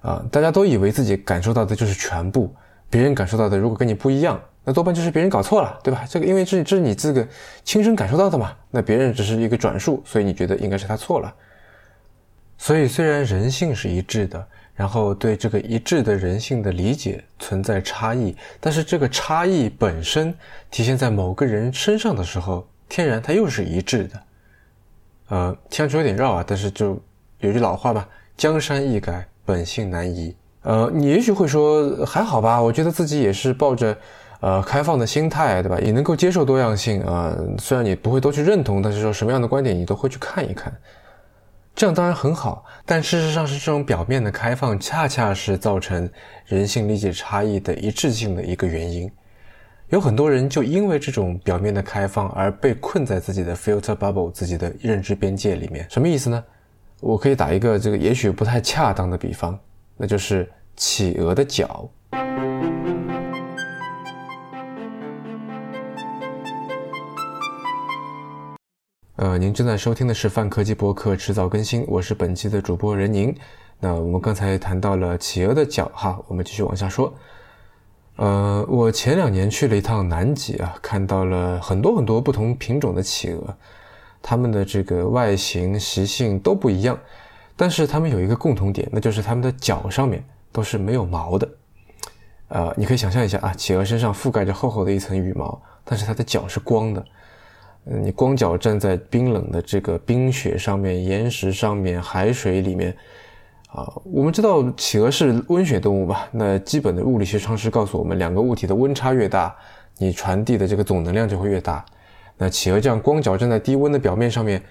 [0.01, 2.53] 啊，大家都以为自己感受到的就是全部，
[2.91, 6.05] 别人感受到的如果跟你不一样，那多半就是别人搞错了，对吧？
[6.09, 7.27] 这个因为这这是你自个
[7.63, 11.33] 亲身感受到的嘛，那别人只是一个转述，所以你觉得应该是他错了。
[12.57, 20.33] 所以虽然人性是一致的，然后对这个一致的人性的理解存在差异，但是这个差异本身
[20.71, 24.23] 体现在某个人身上的时候，天然它又是一致的。
[25.29, 27.01] 呃，听上去有点绕啊，但是就
[27.39, 29.27] 有句老话吧：江山易改。
[29.45, 33.93] 本性难移，呃，你也许会说还好吧，我觉得自己也是抱着，
[34.43, 35.79] 呃，开放的心态，对吧？
[35.79, 37.33] 也能够接受多样性啊。
[37.57, 40.77] 虽然你不会都去认同，但是说什么样的观点你都会去看一看，
[41.73, 42.65] 这样当然很好。
[42.85, 46.09] 但事实上是这种表面的开放，恰恰是造成
[46.45, 49.09] 人性理解差异的一致性的一个原因。
[49.87, 55.87] 有很多人就因为这种表面的开放而被困在自己的 filter bubble，自己的认知边界里面。
[55.89, 56.43] 什么意思呢？
[56.99, 59.57] 我可以打一个这个也许不太恰当的比方，
[59.95, 61.89] 那就是企鹅的脚。
[69.23, 73.33] 呃，您正在收听的是泛科技博客，迟早更新，我是本期的主播任宁。
[73.79, 77.13] 那我们刚才谈到了企鹅的脚，哈，我们继续往下说。
[78.17, 83.55] 呃，我前两年去了一趟南极啊，看到了很多很多不同品种的企鹅。
[84.21, 86.99] 它们的这个外形习性都不一样，
[87.55, 91.47] 但是它们有一个共同点，那就是它们的脚上面都是没有毛的。
[92.49, 97.05] 呃，你可以想象一下啊，企鹅身上覆盖着厚厚的一层羽毛，但是它的脚是光的。
[97.85, 102.95] 嗯，你光脚站在冰冷的这个冰雪上面、岩石上面、海水里面，
[103.67, 106.27] 啊，我们知道企鹅是温血动物吧？
[106.31, 109.53] 那基本的物理学常识告诉我们，两个物体的温差越大，
[109.97, 111.83] 你传递的这个总能量就会越大。
[112.37, 114.61] 那企鹅这样光脚站在低温的表面上面，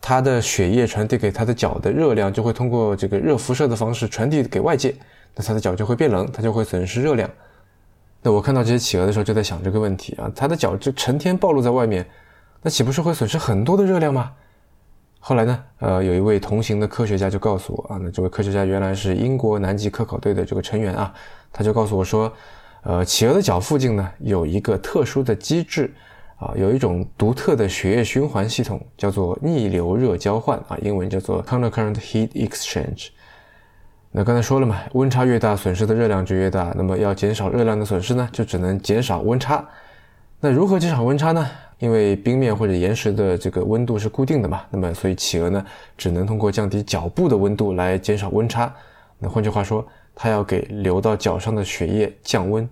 [0.00, 4.94] 它的血液传递给它的脚的热量就会通过这个热辐射的方式传递给外界，
[5.34, 7.28] 那它的脚就会变冷，它就会损失热量。
[8.22, 12.06] 那我看到这些企鹅的时候就在想这个问题啊，它的脚就成天暴露在外面，
[12.62, 14.32] 那岂不是会损失很多的热量吗？
[15.18, 21.12] 后来呢，呃，有一位同行的科学家就告诉我啊，那这位科学家原来是英国南极科考队的这个成员啊，
[21.52, 22.32] 他就告诉我说，
[22.82, 25.92] 呃，企鹅的脚附近呢有一个特殊的机制。
[26.36, 33.10] 啊，有一种独特的血液循环系统，叫做逆流热交换啊，英文叫做 countercurrent heat exchange。
[34.10, 36.74] 那刚才说了嘛，温差越大，损失的热量就越大。
[36.76, 39.64] 那么要减少热量的损失呢，就只能减少温差。
[40.40, 41.48] 那如何减少温差呢？
[41.82, 45.66] 因为冰面或者岩石的这个温度是固定的嘛，那么所以企鹅呢，
[45.98, 48.72] 只能通过降低脚部的温度来减少温差。
[49.18, 52.68] 那换句话说，它要给流到脚上的血液降温。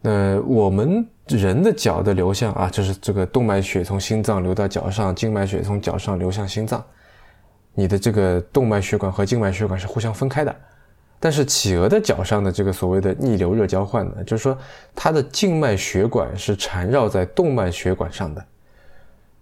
[0.00, 6.84] 那我们人的脚的流向啊，就是这个动脉血从心脏流到脚上，静脉血从脚上流向心脏。
[7.74, 10.52] 你的这个动脉血管和静脉血管是互相分开的。
[11.20, 14.56] 但是企鹅的脚上的这个所谓的逆流热交换呢，就是说
[14.94, 18.44] 它的静脉血管是缠绕在动脉血管上的。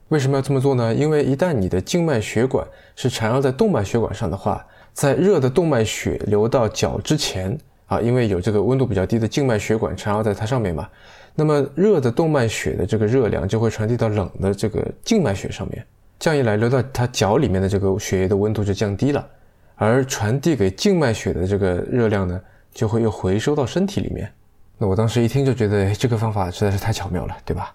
[0.08, 0.94] 为什么要这么做呢？
[0.94, 10.88] 因为一旦你的静脉血管是缠绕在动脉血管上的话，在热的动脉血流到脚之前啊，因为有这个温度比较低的静脉血管缠绕在它上面嘛，
[11.34, 15.84] 那么热的动脉血的这个热量就会传递到冷的这个静脉血上面，
[16.20, 19.28] 这样一来，流到它脚里面的这个血液的温度就降低了，
[19.76, 22.40] 而传递给静脉血的这个热量呢，
[22.72, 24.30] 就会又回收到身体里面。
[24.78, 27.74] 那我当时一听就觉得，哎，这个方法实在是太巧妙了，对吧？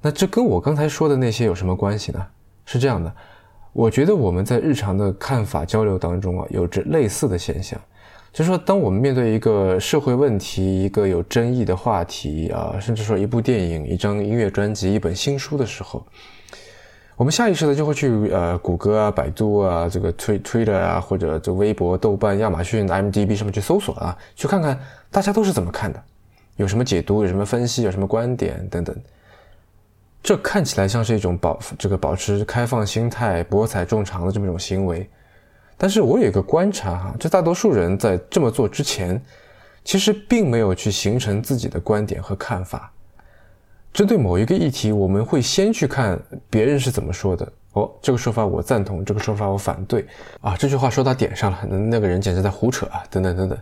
[0.00, 2.26] 那这跟我刚才说的那些有什么关系呢？
[2.64, 3.14] 是这样的，
[3.72, 7.80] 我觉得我们在日常的看法交流当中啊，有着类似的现象，
[8.32, 16.06] 就是说，当我们面对一个社会问题、一个有争议的话题啊，甚至说一部电影、一张音乐专辑、一本新书的时候，
[17.16, 24.78] 我们下意识的就会去呃，谷歌啊、百度啊、这个推 Twitter 啊，或者这微博、豆瓣、亚马逊、m d b 上面去搜索啊，去看看
[25.10, 26.02] 大家都是怎么看的，
[26.56, 28.96] 有什么解读、有什么分析、有什么观点等等。
[30.22, 35.08] 这看起来像是一种保这个保持开放心态、博采众长的这么一种行为，
[35.76, 39.22] 但是我有一个观察哈，这大多数人在这么做之前，
[39.84, 42.90] 其实并没有去形成自己的观点和看法。
[43.92, 47.52] 针对某一个议题，我们会先去看别人是怎么说的。
[47.72, 50.06] 哦，这个说法我赞同，这个说法我反对
[50.40, 53.58] 啊，这句话说到点上了，那个人简直在胡扯啊，等等等等。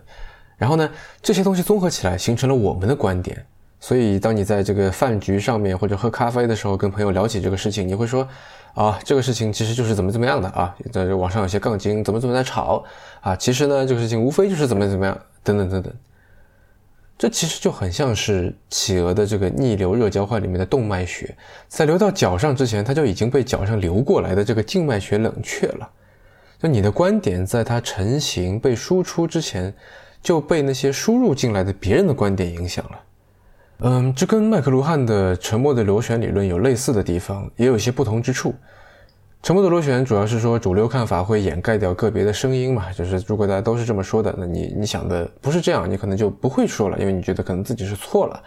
[0.57, 0.89] 然后呢，
[1.21, 3.45] 这些东西综合起来，形成了我们的观点。
[3.79, 8.27] 所以，当你在这个饭局上面或者喝咖啡的时候，跟朋友聊起这个事情，你会说
[8.75, 12.83] ：“啊，这个事情其实就是怎么怎么样的啊，在网上有些杠精怎么怎么在吵
[13.21, 15.91] 啊，其实呢，这个事情无非就是怎么怎么样，等等等等。”
[17.21, 25.87] 这其实就很像是企鹅的这个逆流热交换里面的动脉血，在流到脚上之前，它就已经被脚上流过来的这个静脉血冷却了。
[26.59, 29.71] 就你的观点，在它成型被输出之前，
[30.23, 32.99] 就被那些输入进来的别人的观点影响了。
[33.81, 38.55] 嗯，这跟麦克卢汉的沉默的螺旋理论有类似的地方，也有一些不同之处。
[39.43, 48.39] 沉默的螺旋主要是说主流看法会掩盖掉个别的声音嘛，就是如果大家都是这么说的，那你你想的不是这样，你可能就不会说了，因为你觉得可能自己是错了。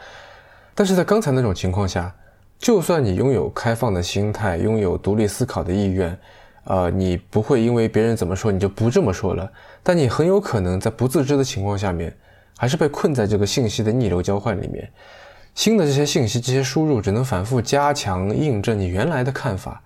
[0.72, 2.14] 但是在刚才那种情况下，
[2.60, 6.16] 就算你拥有开放的心态，拥有独立思考的意愿，
[6.62, 9.50] 呃，你不会因为别人怎么说你就不这么说了，
[9.82, 12.16] 但你很有可能在不自知的情况下面，
[12.56, 14.88] 还是被困在这个信息的逆流交换里面。
[15.56, 19.82] 新的这些信息、这些输入，只能反复加强、印证你原来的看法。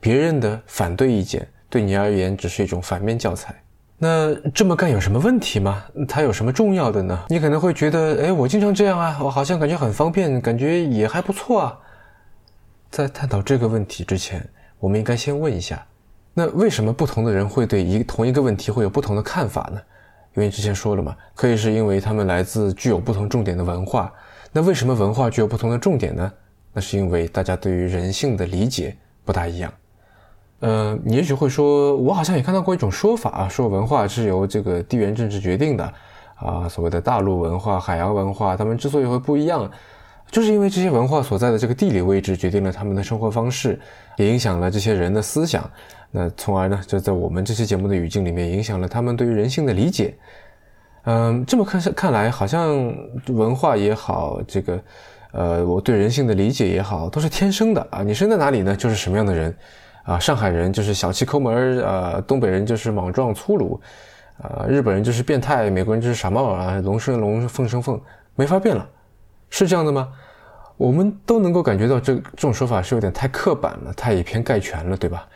[0.00, 3.54] 别人的反对意见对你而言只是一种反面教材。
[4.02, 5.84] 那这么干有什么问题吗？
[6.08, 7.26] 它有什么重要的呢？
[7.28, 11.78] 你可能会觉得，哎，我经常这样啊，我好像感觉很方便，感觉也还不错啊。
[12.90, 14.42] 在探讨这个问题之前，
[14.78, 15.86] 我们应该先问一下：
[16.32, 19.78] 那为什么不同的人会对一同一个问题会有不同的看法呢？
[20.34, 24.10] 因为之前说了嘛，可以是因为他们来自具有不同重点的文化。
[24.50, 26.32] 那为什么文化具有不同的重点呢？
[26.72, 29.70] 那是因为大家对于人性的理解不大一样。
[30.60, 35.92] 呃，你也许会说，我好像也看到过一种说法啊，说文化是由这个地缘政治决定的
[36.36, 39.70] 啊，所谓的大陆文化、海洋文化，他们之所以会不一样，
[40.30, 43.80] 就是因为这些文化所在的这个地理位置决定了他们的生活方式，
[44.16, 45.68] 也影响了这些人的思想，
[46.10, 50.14] 那从而呢，就在我们这期节目的语境里面，影响了他们对于人性的理解。
[51.04, 52.94] 嗯，这么看看来，好像
[53.28, 54.78] 文化也好，这个，
[55.32, 58.02] 呃，我对人性的理解也好，都是天生的啊。
[58.02, 59.56] 你生在哪里呢，就是什么样的人，
[60.04, 63.80] 啊，上海人就是小气抠门啊，东北人就是莽撞粗鲁，
[64.42, 68.00] 啊，日本人就是变态，美国人就是傻帽啊，龙生龙，凤生凤，
[68.34, 68.88] 没法变了，
[69.50, 70.08] 是这样的吗？
[70.76, 75.28] 我们都能够感觉到这这种说法是有点太刻板了，太以偏概全了，对吧？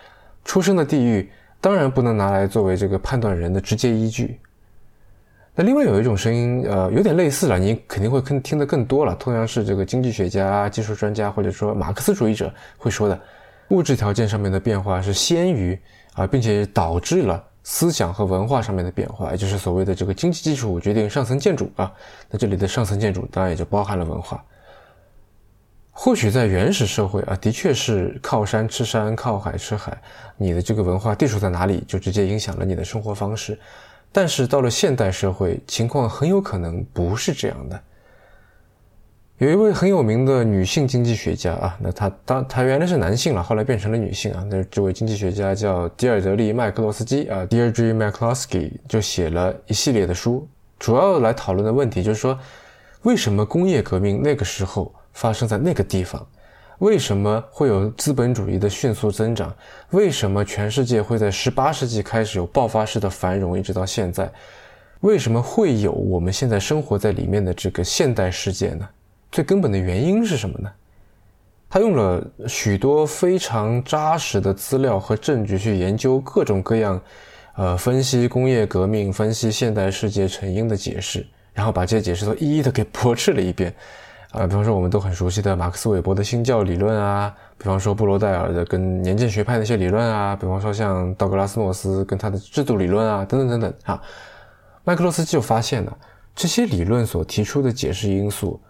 [0.44, 1.30] 出生的地域
[1.60, 4.40] 当然不能拿来作为这个判断人的直接依据。
[5.54, 9.14] 那另外有一种声音，呃，有点类似了，你肯定会听听得更多了。
[9.16, 13.20] 同样是这个经济学家、技术专家，或者说马克思主义者会说的，
[13.68, 15.78] 物质条件上面的变化是先于
[16.14, 21.92] 啊，并且导致了思想和文化上面的变化，也就是所谓的这个经济基础决定上层建筑啊。
[22.30, 24.44] 那这里的上层建筑当然也就包含了文化。
[25.96, 29.96] 或许在原始社会啊，的确是靠山吃山，靠海吃海，
[30.36, 33.58] 你的这个文化地处在哪里，就直接影响了你的生活方式。
[34.12, 37.80] 但是到了现代社会，情况很有可能不是这样的。
[39.38, 44.46] 有一位很有名的女性经济学家啊，那她当她原来是男性了，后来变成了女性啊。
[44.48, 50.46] 那这位经济学家叫迪尔德利·麦克洛斯基啊，Deirdre McCloskey 就写了一系列的书，
[50.78, 52.38] 主要来讨论的问题就是说，
[53.02, 56.24] 为什么工业革命那个时候发生在那个地方？
[56.78, 59.52] 为什么会有资本主义的迅速增长？
[59.90, 64.30] 为什么全世界会在十八世纪开始有爆发式的繁荣，一直到现在？
[65.00, 68.88] 为什么会有我们现在生活在里面的这个现代世界呢？
[69.34, 70.70] 最根本的原因是什么呢？
[71.68, 77.00] 他用了许多非常扎实的资料和证据去研究各种各样，
[77.56, 83.74] 呃，分析工业革命、分析现代世界成因的解释，然后把这些解释都一一的给驳斥了一遍。
[84.30, 94.00] 啊，比方说我们都很熟悉的马克思韦伯的新教理论啊，比方说布罗代尔的跟年鉴学派那些理论啊，比方说像道格拉斯诺斯跟他的制度理论啊，等等等等啊，
[94.84, 95.98] 麦克罗斯就发现了
[96.36, 98.60] 这些理论所提出的解释因素，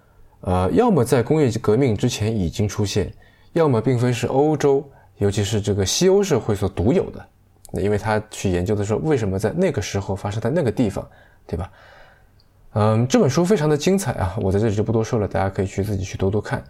[0.47, 3.11] 呃，要么在工业革命之前已经出现，
[3.55, 4.87] 要么并非是欧洲，
[5.17, 7.27] 尤其是这个西欧社会所独有的。
[7.73, 11.09] 那因为他去研究的时候，为什么在那个时候发生在那个地方，
[11.47, 11.71] 对吧？
[12.75, 16.63] 嗯，这本书非常的精彩啊，我在这里就不多说了，大家可以去自己去读读看。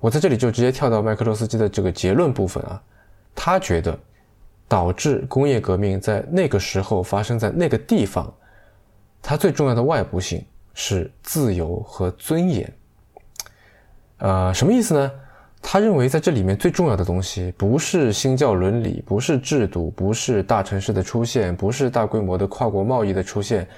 [0.00, 2.82] 我在这里就直接跳到麦克罗斯基的这个结论部分啊，
[3.34, 3.96] 他觉得
[4.66, 8.32] 导致工业革命在那个时候发生在那个地方，
[9.22, 12.72] 它最重要的外部性是自由和尊严。
[14.20, 15.10] 呃，什么意思呢？
[15.62, 23.68] 他认为在这里面最重要的东西不是新教伦理，不是制度，不是大城市的出现，不是大规模的跨国贸易的出现。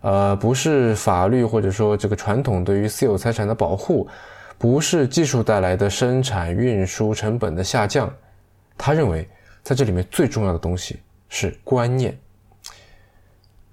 [0.00, 4.08] 呃，不是法律或者说这个传统对于私有财产的保护，
[4.56, 8.10] 不是技术带来的生产运输成本的下降，
[8.76, 9.28] 他认为
[9.62, 12.16] 在这里面最重要的东西是观念。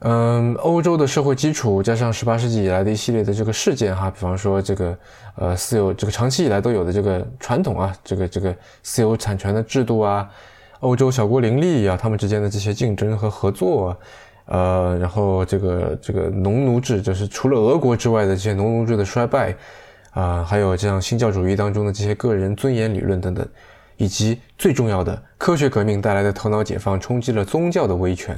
[0.07, 4.97] 嗯，欧洲的社会基础加上十八世纪以来的一系列的这个事件哈，比方说这个
[5.33, 10.29] 呃私有这个长期以来都有的这个传统啊，这个这个私有产权的制度啊，
[10.81, 13.89] 欧洲小国林立啊，他们之间的这些竞争和合作。
[13.89, 13.97] 啊
[14.47, 19.55] 呃，然后这个这个农奴制，就是除了俄国之外的这些农奴制的衰败，
[20.11, 23.43] 啊，还有这样新教主义当中的这些个人尊严理论等等，
[23.97, 28.37] 以及最重要的科学革命带来的头脑解放，冲击了宗教的威权，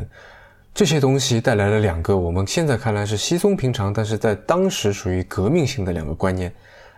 [0.77, 6.53] 这些东西带来了两个我们现在看来是稀松平常，但是在当时属于革命性的两个观念，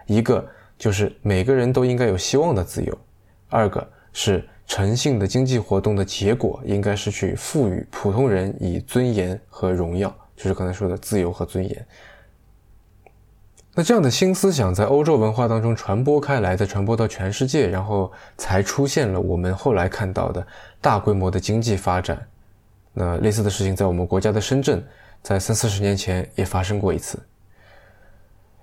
[0.06, 0.46] 一个
[0.78, 2.98] 就是每个人都应该有希望的自由，
[3.48, 4.46] 二个是。
[4.68, 11.88] 诚信的经济活动的结果，应该是去赋予普通人以尊严和荣耀，就是刚才说的自由和尊严。
[13.74, 20.46] 那这样的新思想在欧洲文化当中传播开来，再传播到全世界，然后才出现了我们后来看到的
[20.80, 22.28] 大规模的经济发展。
[23.00, 24.84] 那类似的事情在我们国家的深圳，
[25.24, 27.18] 在三四十年前也发生过一次。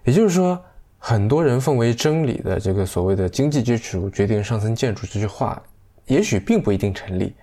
[0.04, 0.62] 也就是说，
[0.98, 5.62] 很多人奉为真理的这个所谓的经济基础决定上层建筑这句话。
[6.04, 7.34] 也许并不一定成立，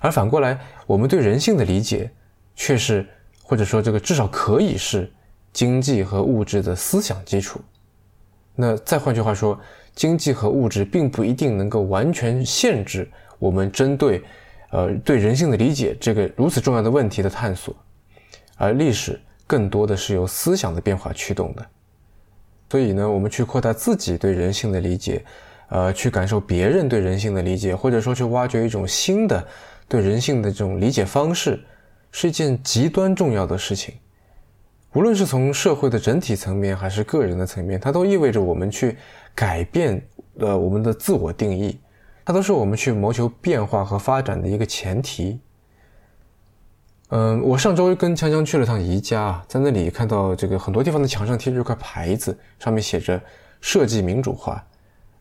[0.00, 2.10] 而反过来，我们对人性的理解
[2.54, 3.06] 却是，
[3.42, 5.12] 或者说这个至少可以是
[5.52, 7.60] 经济和物质的思想基础。
[8.54, 9.60] 那再换句话说，
[9.94, 13.06] 经济和物质并不一定能够完全限制
[13.38, 14.22] 我们针对，
[14.70, 17.74] 呃，对人性的理解这个如此重要的问题的探索，
[18.56, 21.66] 而历史更多的是由思想的变化驱动的。
[22.70, 25.24] 所以呢，我们去扩大自己对人性的理解。
[25.72, 29.46] 呃，去感受别人对人性的理解，或者说去挖掘一种新的
[29.86, 31.60] 对人性的这种理解方式，
[32.10, 33.94] 是一件极端重要的事情。
[34.94, 38.96] 无论是从社会的整体层面，还是个人的层面，它都意味着我们去
[39.32, 40.04] 改变
[40.40, 41.78] 呃我们的自我定义，
[42.30, 45.40] 它都是我们去谋求变化和发展的一个前提。
[47.08, 53.20] 嗯，我上周跟强强去了趟宜家，在那里看到这个很多地方的墙上贴着一块牌子，上面写着
[53.60, 54.64] “设计民主化”。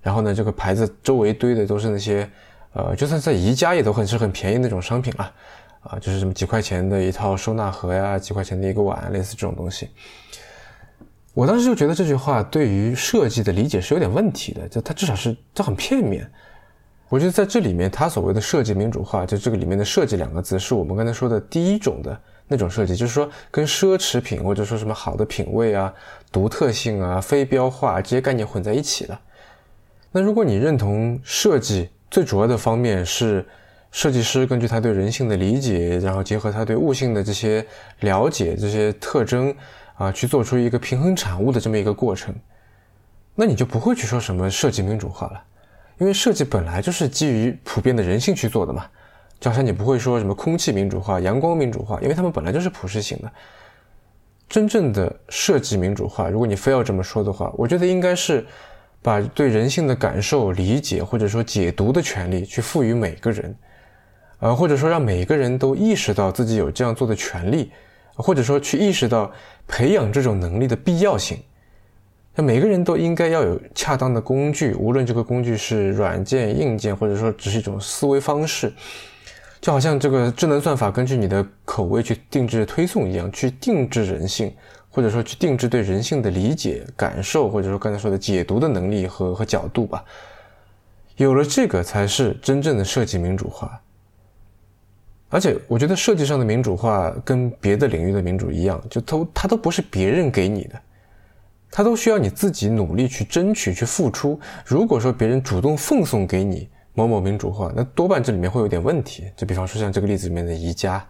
[0.04, 2.30] 然后呢，这个牌子周围堆的都是那些，
[2.74, 5.34] 呃，就算在宜家也都很是很便宜那种商品啊，
[5.80, 9.90] 啊，就是什么几块钱的一套收纳盒呀，几块钱的一个碗，类似这种东西。
[11.34, 16.32] 我当时就觉得这句话对于设计的理解是有点问题的，就它至少是它很片面。
[17.10, 25.92] 我觉得在这里面，他所谓的设计民主化，就这个里面的“设计”两个字，是我们刚才说的第一种的那种设计，就是说跟奢侈品或者说什么好的品味啊、
[26.32, 29.20] 独特性啊、非标化这些概念混在一起了。
[30.12, 33.46] 那如果你认同设计最主要的方面是
[33.92, 37.66] 设计师根据他对人性的理解，然后结合他对物性的这些
[38.02, 39.54] 了解、这些特征
[39.96, 42.36] 啊，去做出一个平衡产物的这么一个过程，
[43.34, 45.44] 那你就不会去说什么设计民主化了，
[46.00, 48.86] 因为设计本来就是基于普遍的人性去做的嘛。
[49.40, 53.32] 就好像你不会说什么空气民主化、阳光民主化，因为他们本来就是普适性的。
[54.50, 58.46] 真正的设计民主化，如果你非要这么说的话，我觉得应该是。
[59.02, 63.56] 把对人性的感受、理解或者说解读的权利去赋予每个人，
[64.40, 67.72] 呃，或者说让每个人都意识到自己有这样做的权利，
[68.16, 69.32] 或者说去意识到
[69.70, 71.42] 培养这种能力的必要性，
[72.36, 78.72] 那每个人都应该要有恰当的工具，无论这个工具是软件、硬件，或者说只是一种思维方式，
[79.60, 84.54] 就好像这个智能算法根据你的口味去定制推送一样，去定制人性，
[84.90, 90.06] 或者说去定制对人性的理解、感受，或者说刚才说的解读的能力和和角度吧。
[91.18, 93.82] 有了这个，才是真正的设计民主化。
[95.28, 100.82] 而且，我觉得设计上的民主化跟别的领域的民主一样，就都它都不是别人给你的。
[101.72, 104.40] 它都需要你自己努力去争取、去付出。
[104.66, 109.32] 如果说别人主动奉送给你某某民主化，那多半这里面会有点问题。
[109.36, 111.08] 就比方说像这个例子里面的宜家，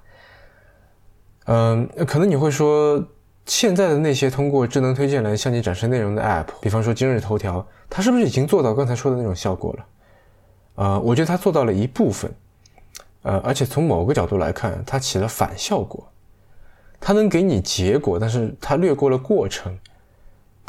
[1.46, 3.04] 嗯，可能你会说，
[3.46, 9.86] 现在的那些通过智能推荐来向你展示内容的 App，比方说今日头条，它是不是已经做到刚才说的那种效果了？
[10.76, 12.32] 呃，我觉得它做到了一部分，
[13.24, 16.08] 呃，而且从某个角度来看，它起了反效果。
[17.00, 19.76] 它能给你结果，但是它略过了过程。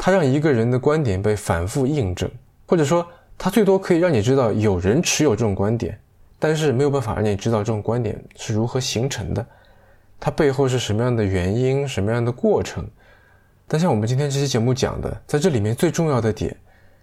[0.03, 2.27] 它让一个人的观点被反复印证，
[2.65, 5.95] 或者说，它最多可以让你知道有人持有这种观点，
[6.39, 9.45] 但是没有办法让你知道这种观点是如何形成的，
[10.19, 12.83] 它背后是什么样的原因、什么样的过程。
[13.67, 16.57] 但像我们今天这期节目讲的，在这里面最重要的点，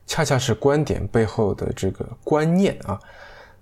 [0.05, 2.99] 恰恰是观点背后的这个观念啊。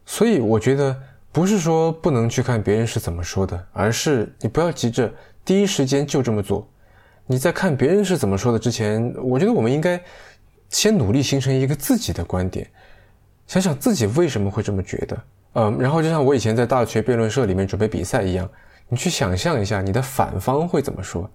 [0.07, 0.99] 所以我觉得，
[1.31, 5.13] 不是说不能去看别人是怎么说的，而是你不要急着
[5.45, 6.67] 第一时间就这么做。
[7.27, 10.01] 你在看别人是怎么说的之前，我觉得我们应该
[10.69, 12.69] 先努力形成一个自己的观点，
[13.47, 15.23] 想想自己为什么会这么觉得。
[15.55, 18.49] 嗯，然后就像我以前在大学辩论社里面准备比赛一样，
[18.89, 21.29] 你去想象一下你的反方会怎么说，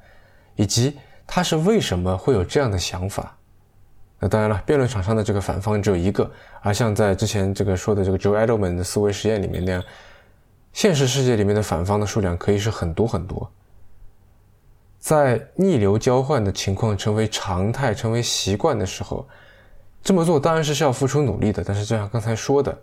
[0.55, 3.35] 以及他是为什么会有这样的想法。
[4.19, 6.29] 那当然了，辩论场上的这个反方只有一个，
[6.61, 9.83] 而像在之前这个说的这个 Joe Edelman 的思维实验里面那样，
[10.71, 13.51] 现实世界里面的反方的数量可以是很多很多。
[15.01, 19.27] 在逆流交换的情况成为常态、成为习惯的时候，
[20.03, 21.63] 这么做当然是需要付出努力的。
[21.65, 22.77] 但是，就像刚才说的，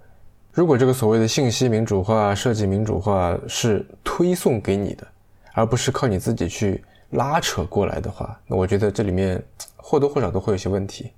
[0.52, 5.06] 如果这个所谓的信息民主化、设计民主化是推送给你的，
[5.54, 9.40] 而不是靠你自己去拉扯过来的话，那我觉得这里面
[9.76, 11.12] 或多或少都会有些问题。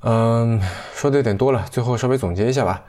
[0.00, 0.60] 嗯，
[0.92, 2.84] 说的有点多了，最后稍微总结一下吧。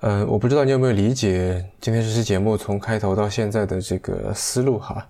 [0.00, 5.06] 嗯，我不知道你有没有理解今天这期节目从开头到现在的这个思路哈。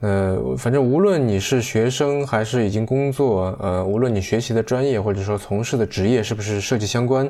[0.00, 7.28] 呃，反正无论你是学生还是已经工作，呃，无论你学习的专业或者说从事的职业是不是设计相关，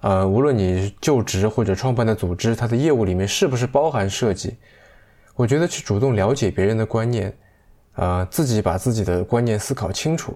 [0.00, 4.56] 呃，无论你就职或者创办的组织，它的业务里面是不是包含设计，
[5.34, 7.36] 我觉得去主动了解别人的观念，
[7.92, 10.34] 啊，自己把自己的观念思考清楚，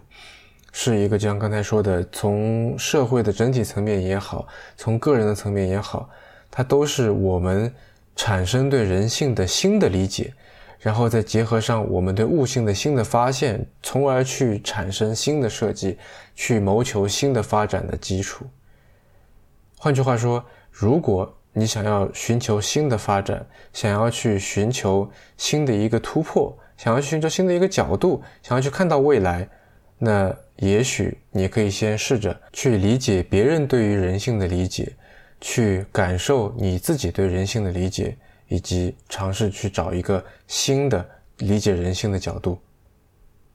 [0.70, 4.46] 是一个就像刚才说的，从社会的整体层面也好，
[4.76, 6.10] 从个人的层面也好，
[6.50, 7.72] 它都是我们
[8.14, 10.34] 产生对人性的新的理解。
[10.80, 15.98] 然后再结合上我们对物性的新的发现，从而去产生新的设计，
[16.34, 18.46] 去谋求新的发展的基础。
[19.76, 29.48] 换句话说，如果你想要寻求新的发展，想要去寻求新的一个突破，想要寻求新的一个角度，想要去看到未来，
[29.98, 34.92] 那也许你可以先试着去理解别人对于人性的理解，
[35.40, 38.16] 去感受你自己对人性的理解。
[38.48, 41.06] 以及尝试去找一个新的
[41.38, 42.58] 理解人性的角度。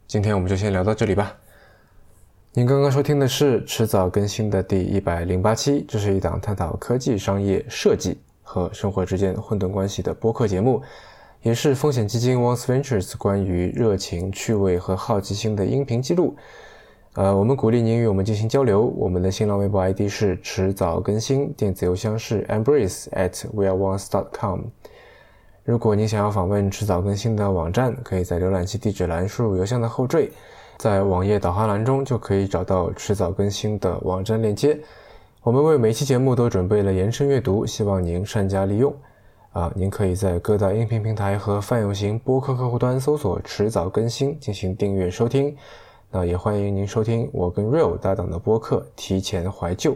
[0.08, 1.36] 今天我们就先聊到这里吧。
[2.54, 10.80] 您刚刚收听的是迟早更新的第一百零八期，这是一档探讨科技、商业、设计和生活之间混沌关系的播客节目，
[11.42, 16.36] 也是风险基金 One Ventures 关于热情、趣味和好奇心的音频记录。
[17.14, 18.82] 呃，我们鼓励您与我们进行交流。
[18.98, 24.62] 我们的新浪微博 ID 是迟早更新，电子邮箱是 embrace at weareones.com。
[25.66, 30.30] 如果您想要访问迟早更新的网站，可以在浏览器地址栏输入邮箱的后缀，
[30.78, 34.78] 在网页导航栏中就可以找到迟早更新的网站链接。
[35.42, 38.94] 我们为每期节目都准备了延伸阅读，希望您善加利用。
[39.54, 45.56] 啊，您可以在各大音频平台和泛用型播客客户端搜索“迟早更新”进行订阅收听。
[46.12, 49.92] 那也欢迎您收听我跟 Real 搭档的播客《提前怀旧》。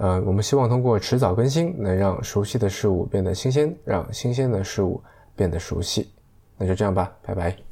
[0.00, 4.98] 呃，我们希望通过迟早更新，能让熟悉的事物变得新鲜，让新鲜的事物
[5.36, 6.10] 变得熟悉。
[6.56, 7.69] 那就这样吧，拜拜。